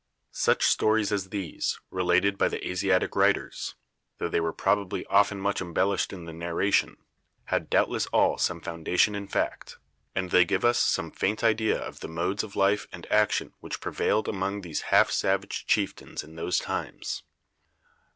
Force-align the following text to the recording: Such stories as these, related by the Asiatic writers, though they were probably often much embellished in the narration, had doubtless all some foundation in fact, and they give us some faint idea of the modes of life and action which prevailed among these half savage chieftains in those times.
Such 0.31 0.63
stories 0.65 1.11
as 1.11 1.29
these, 1.29 1.79
related 1.91 2.35
by 2.35 2.47
the 2.47 2.67
Asiatic 2.67 3.15
writers, 3.15 3.75
though 4.17 4.29
they 4.29 4.39
were 4.39 4.51
probably 4.51 5.05
often 5.05 5.39
much 5.39 5.61
embellished 5.61 6.11
in 6.11 6.25
the 6.25 6.33
narration, 6.33 6.97
had 7.53 7.69
doubtless 7.69 8.07
all 8.07 8.39
some 8.39 8.61
foundation 8.61 9.13
in 9.13 9.27
fact, 9.27 9.77
and 10.15 10.31
they 10.31 10.43
give 10.43 10.65
us 10.65 10.79
some 10.79 11.11
faint 11.11 11.43
idea 11.43 11.77
of 11.77 11.99
the 11.99 12.07
modes 12.07 12.41
of 12.41 12.55
life 12.55 12.87
and 12.91 13.05
action 13.11 13.53
which 13.59 13.79
prevailed 13.79 14.27
among 14.27 14.61
these 14.61 14.81
half 14.89 15.11
savage 15.11 15.67
chieftains 15.67 16.23
in 16.23 16.35
those 16.35 16.57
times. 16.57 17.21